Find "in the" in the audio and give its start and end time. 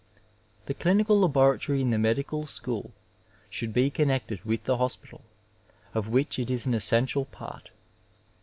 1.79-1.99